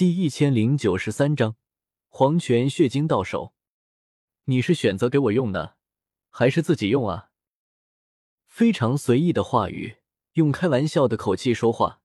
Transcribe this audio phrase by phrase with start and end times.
[0.00, 1.56] 第一千零九十三章
[2.08, 3.52] 黄泉血晶到手。
[4.44, 5.74] 你是选择给我用呢，
[6.30, 7.32] 还是自己用啊？
[8.46, 9.98] 非常随意的话语，
[10.32, 12.00] 用开玩笑的口气说话，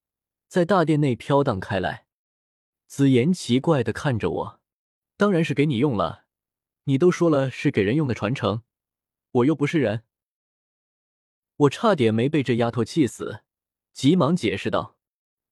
[0.50, 2.08] 在大殿内飘荡开来。
[2.86, 4.60] 紫妍奇怪的看着我，
[5.16, 6.26] 当然是给你用了。
[6.84, 8.64] 你都说了是给人用的传承，
[9.32, 10.04] 我又不是人。
[11.56, 13.44] 我差点没被这丫头气死，
[13.94, 14.98] 急忙解释道：“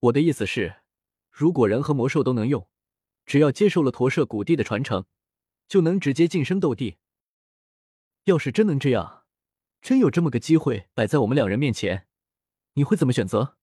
[0.02, 0.83] 我的意思是，
[1.34, 2.70] 如果人和魔兽都能用，
[3.26, 5.08] 只要接受了驼舍古帝的传承，
[5.68, 6.98] 就能直接晋升斗帝。
[8.26, 9.26] 要是真能这样，
[9.82, 12.08] 真有这么个机会摆在我们两人面前，
[12.74, 13.58] 你会怎么选择？”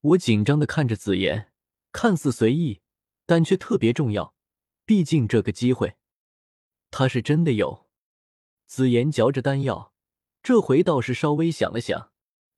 [0.00, 1.52] 我紧张的看着紫妍，
[1.92, 2.80] 看似随意，
[3.26, 4.34] 但却特别重要。
[4.86, 5.96] 毕竟这个机会。
[6.90, 7.90] 他是真的有，
[8.66, 9.92] 紫妍嚼着丹药，
[10.42, 12.12] 这回倒是稍微想了想，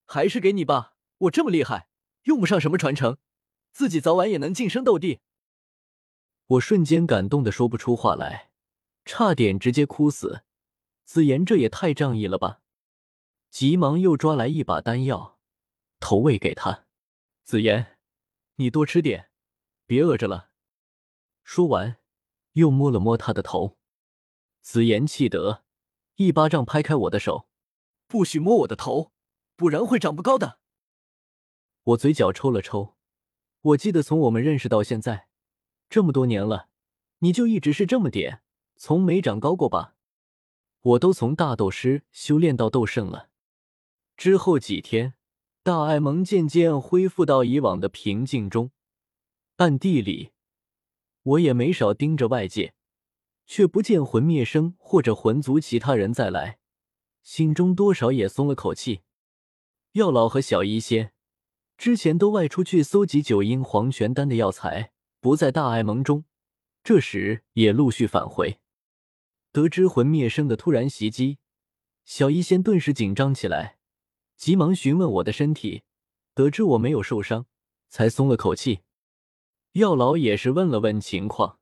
[0.04, 0.94] 还是给你吧。
[1.18, 1.88] 我这么厉害，
[2.24, 3.18] 用不上什么传承，
[3.76, 5.20] 自己早晚也能晋升斗帝。
[6.46, 8.50] 我瞬间感动的说不出话来，
[9.04, 10.44] 差点直接哭死。
[11.04, 12.62] 紫妍这也太仗义了吧！
[13.50, 15.38] 急忙又抓来一把丹药，
[16.00, 16.86] 投喂给他。
[17.44, 17.98] 紫妍，
[18.54, 19.30] 你多吃点，
[19.84, 20.48] 别饿着了。
[21.44, 21.98] 说完，
[22.52, 23.76] 又摸了摸他的头。
[24.62, 25.64] 紫妍气得
[26.14, 27.46] 一巴掌拍开我的手，
[28.06, 29.12] 不许摸我的头，
[29.54, 30.60] 不然会长不高的。
[31.82, 32.95] 我嘴角抽了抽，
[33.66, 35.26] 我记得从我们认识到现在
[35.88, 36.68] 这么多年了，
[37.18, 38.42] 你就一直是这么点，
[38.76, 39.96] 从没长高过吧？
[40.82, 43.30] 我都从大斗师修炼到斗圣了，
[44.16, 45.14] 之后几天，
[45.64, 48.70] 大艾蒙渐渐恢复到以往的平静中，
[49.56, 50.30] 暗地里
[51.22, 52.74] 我也没少盯着外界。
[53.48, 56.58] 却不见魂灭生或者魂族其他人再来，
[57.22, 59.02] 心中多少也松了口气。
[59.92, 61.12] 药老和小医仙
[61.78, 66.24] 之前都外出去搜集九阴黄泉丹的药材，不在大爱盟中，
[66.82, 68.58] 这时也陆续返回。
[69.52, 71.38] 得知魂灭生的突然袭击，
[72.04, 73.78] 小医仙顿时紧张起来，
[74.36, 75.82] 急忙询问我的身体，
[76.34, 77.46] 得知我没有受伤，
[77.88, 78.80] 才松了口气。
[79.72, 81.58] 药老也是问了问情况。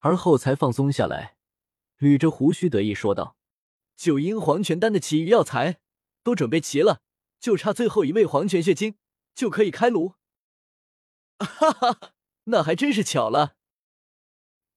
[0.00, 1.36] 而后才放松下来，
[1.98, 3.36] 捋着胡须得意说道
[3.96, 5.80] ：“九阴黄泉丹的其余药材
[6.22, 7.00] 都准备齐了，
[7.40, 8.94] 就差最后一味黄泉血晶
[9.38, 10.14] 就可以开炉。
[11.38, 12.12] ”哈哈，
[12.44, 13.54] 那还真是巧了！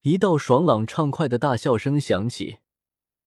[0.04, 2.60] 一道爽朗畅快的大笑声响起，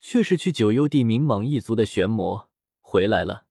[0.00, 2.49] 却是去九幽地冥蟒一族的玄魔
[2.81, 3.47] 回来了。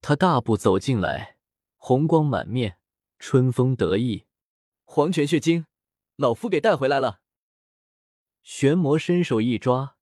[0.00, 1.36] 他大步走进来，
[1.76, 2.78] 红光满面，
[3.18, 4.24] 春风得意。
[4.86, 5.66] 黄泉血晶，
[6.16, 7.20] 老夫给带回来了。
[8.42, 9.98] 玄魔伸手一抓，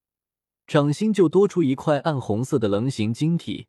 [0.69, 3.67] 掌心就多出一块暗红色的棱形晶体。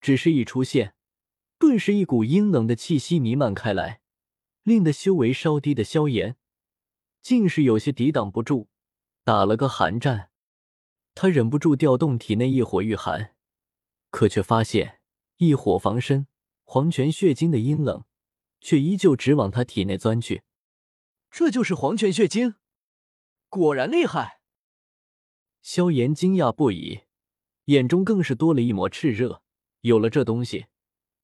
[0.00, 0.94] 只是一出现，
[1.58, 4.00] 顿时一股阴冷的气息弥漫开来，
[4.62, 6.36] 令得修为稍低的萧炎
[7.20, 8.68] 竟是有些抵挡不住，
[9.24, 10.30] 打了个寒战。
[11.14, 13.34] 他忍不住调动体内异火御寒，
[14.10, 15.00] 可却发现
[15.38, 16.28] 异火防身，
[16.62, 18.04] 黄泉血晶的阴冷
[18.60, 20.42] 却依旧直往他体内钻去。
[21.28, 22.54] 这就是黄泉血晶。
[23.48, 24.40] 果然厉害！
[25.60, 27.00] 萧炎惊讶不已，
[27.64, 29.42] 眼中更是多了一抹炽热。
[29.80, 30.66] 有了这东西，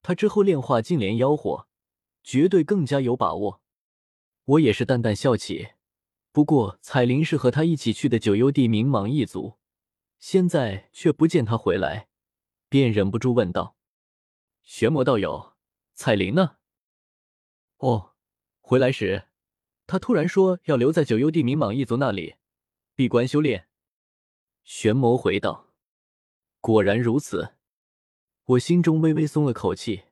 [0.07, 1.67] 他之后炼化净莲妖火，
[2.23, 3.59] 绝对更加有把握。
[4.43, 5.69] 我也是淡淡笑起。
[6.31, 9.55] 不过彩铃是和他一起去的九幽地冥蟒一族，
[10.19, 12.07] 现在却不见他回来，
[12.69, 13.75] 便忍不住问道
[14.61, 15.53] ：“玄魔道友，
[15.95, 16.57] 彩铃呢？”
[17.77, 18.11] 哦，
[18.61, 19.29] 回来时。
[19.87, 22.35] 他突然说要留在九幽地冥蟒一族那里
[22.93, 23.67] 闭关修炼。
[24.63, 25.73] 玄魔回道
[26.61, 27.55] ：“果然如此。”
[28.45, 30.03] 我心中微微松了口气，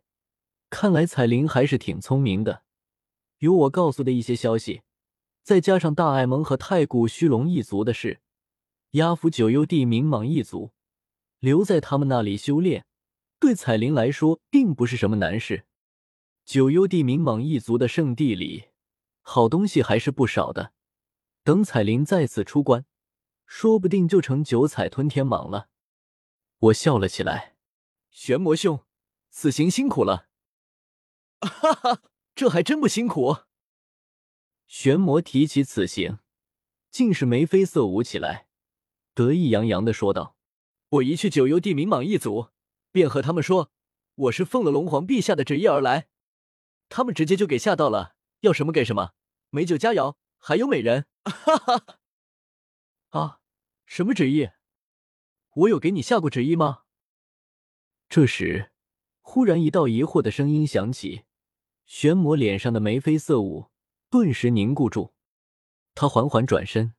[0.71, 2.63] 看来彩铃还是挺聪明的。
[3.37, 4.81] 有我告诉的一些消息，
[5.43, 8.21] 再加上大艾蒙和太古虚龙一族的事，
[8.91, 10.71] 压服九幽地冥蟒一族，
[11.37, 12.85] 留在他们那里修炼，
[13.39, 15.65] 对彩铃来说并不是什么难事。
[16.43, 18.69] 九幽地冥蟒一族的圣地里。
[19.21, 20.73] 好东西还是不少的，
[21.43, 22.85] 等彩铃再次出关，
[23.45, 25.69] 说不定就成九彩吞天蟒了。
[26.57, 27.52] 我笑了起来，
[28.13, 28.85] 玄魔兄，
[29.31, 30.29] 此行辛苦了。
[31.41, 32.03] 哈哈，
[32.35, 33.39] 这还真不辛苦。
[34.67, 36.19] 玄魔提起此行，
[36.91, 38.47] 竟是眉飞色舞起来，
[39.15, 40.37] 得意洋洋的说道
[40.89, 42.49] ：“我一去九幽地冥蟒一族，
[42.91, 43.71] 便和他们说
[44.13, 46.07] 我是奉了龙皇陛下的旨意而来，
[46.89, 49.13] 他们直接就给吓到了。”要什么给什么，
[49.49, 51.99] 美酒佳肴，还有美人，哈哈！
[53.09, 53.39] 啊，
[53.85, 54.51] 什么旨意？
[55.55, 56.82] 我有给你下过旨意吗？
[58.15, 58.69] 这时，
[59.21, 61.23] 忽然一道疑惑的声音响起，
[61.87, 63.71] 玄魔脸上的眉飞色舞，
[64.11, 65.15] 顿时凝固住。
[65.95, 66.93] 他缓缓转身，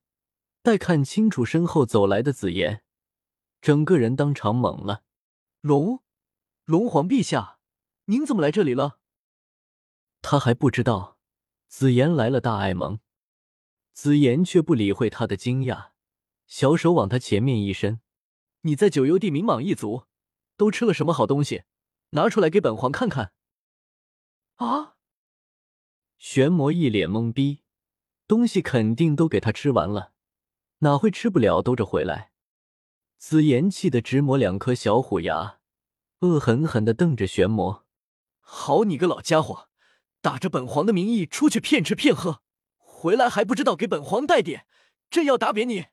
[0.61, 2.83] 待看清楚身后走来的紫妍，
[3.61, 5.05] 整个人当场懵了。
[5.61, 6.03] 龙，
[6.65, 7.61] 龙皇陛下，
[8.07, 8.99] 您怎么来这里了？
[10.21, 11.19] 他还不知道
[11.69, 12.99] 紫妍来了大爱盟，
[13.93, 15.91] 紫妍却不理会他的惊讶，
[16.49, 18.01] 小手往他前面一伸
[18.63, 20.07] ：“你在九幽地冥蟒一族
[20.57, 21.65] 都吃了什么好东西？
[22.11, 23.33] 拿出来给本皇看看。”
[24.57, 24.95] 啊！
[26.19, 27.63] 玄魔一脸懵逼，
[28.27, 30.13] 东西肯定都给他吃完了，
[30.79, 32.33] 哪会吃不了兜着回来？
[33.19, 35.61] 紫妍气得直磨两颗小虎牙，
[36.21, 37.87] 恶狠狠地瞪着玄魔
[38.41, 39.69] ：“好你个老家伙！”
[40.21, 42.43] 打着本皇的名义出去骗吃骗喝，
[42.79, 44.67] 回来还不知道给本皇带点，
[45.11, 45.89] 朕要打扁你！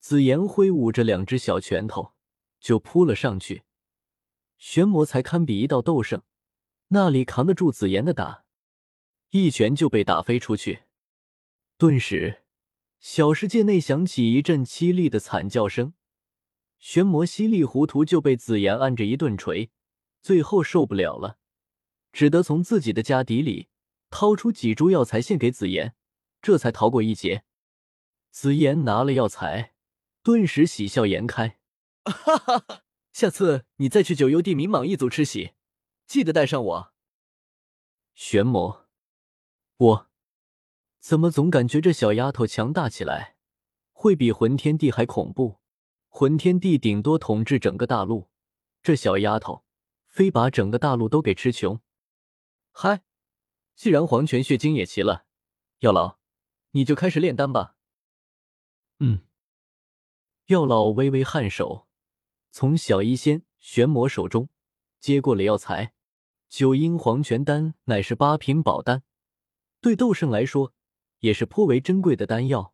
[0.00, 2.14] 紫妍挥舞着两只小拳头
[2.66, 3.62] 就扑了上去，
[4.58, 6.22] 玄魔才堪比一道斗圣，
[6.88, 8.42] 那里扛得住紫妍的打？
[9.30, 10.80] 一拳就被打飞出去。
[11.78, 12.42] 顿时，
[12.98, 15.94] 小世界内响起一阵凄厉的惨叫声，
[16.80, 19.70] 玄魔稀里糊涂就被紫妍按着一顿锤，
[20.20, 21.38] 最后受不了了。
[22.12, 23.68] 只得从自己的家底里
[24.10, 25.94] 掏出几株药材献给紫妍，
[26.42, 27.44] 这才逃过一劫。
[28.32, 29.74] 紫妍拿了药材，
[30.24, 31.55] 顿时喜笑颜开
[32.12, 32.82] ：“哈哈哈！
[33.12, 35.54] 下次你再去九幽地冥蟒一族吃席，
[36.06, 36.92] 记得带上我。”
[38.14, 38.86] 玄魔，
[39.76, 40.10] 我
[40.98, 43.36] 怎么总感觉这小丫头强大起来，
[43.92, 45.60] 会比魂天帝还恐怖？
[46.08, 48.30] 魂天帝顶多统治整个大陆，
[48.82, 49.64] 这小丫头
[50.06, 51.80] 非把整个大陆都给吃穷。
[52.72, 53.02] 嗨，
[53.74, 55.26] 既然黄泉血晶也齐了，
[55.80, 56.18] 药老，
[56.70, 57.76] 你就开始炼丹吧。
[59.00, 59.26] 嗯。
[60.46, 61.85] 药老微微颔首，
[62.58, 64.48] 从小医仙玄魔手中
[64.98, 65.92] 接过了药材。
[66.48, 69.02] 九阴黄泉丹乃是八品宝丹，
[69.82, 70.72] 对斗圣来说
[71.18, 72.72] 也是颇为珍贵的丹药。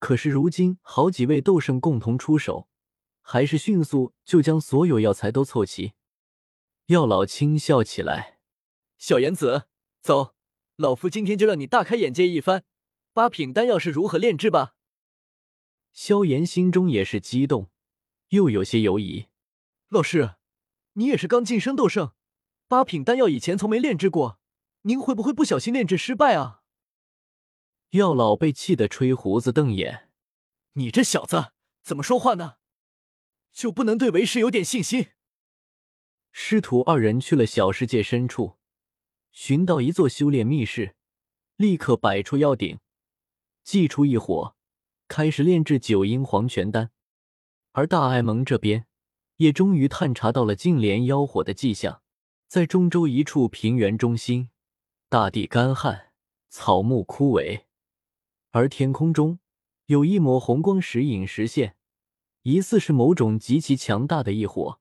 [0.00, 2.68] 可是如今好几位斗圣共同出手，
[3.22, 5.92] 还是迅速就将所有药材都凑齐。
[6.86, 8.40] 药老轻笑起来。
[8.98, 9.68] 小颜子，
[10.02, 10.34] 走，
[10.74, 12.64] 老夫今天就让你大开眼界一番，
[13.12, 14.74] 八品丹药是如何炼制吧。
[15.92, 17.70] 萧炎心中也是激动，
[18.30, 19.26] 又有些犹疑。
[19.88, 20.34] 老师，
[20.94, 22.12] 你也是刚晋升斗圣，
[22.66, 24.40] 八品丹药以前从没炼制过，
[24.82, 26.62] 您会不会不小心炼制失败啊？
[27.90, 30.10] 药老被气得吹胡子瞪眼，
[30.74, 32.56] 你这小子怎么说话呢？
[33.52, 35.08] 就不能对为师有点信心？
[36.30, 38.58] 师徒二人去了小世界深处。
[39.32, 40.94] 寻到一座修炼密室，
[41.56, 42.78] 立刻摆出药鼎，
[43.64, 44.56] 祭出一火，
[45.08, 46.92] 开始炼制九阴黄泉丹。
[47.72, 48.86] 而大爱盟这边
[49.36, 52.02] 也终于探查到了净莲妖火的迹象，
[52.48, 54.50] 在中州一处平原中心，
[55.08, 56.12] 大地干旱，
[56.48, 57.62] 草木枯萎，
[58.50, 59.38] 而天空中
[59.86, 61.76] 有一抹红光时隐时现，
[62.42, 64.79] 疑似是某种极其强大的异火。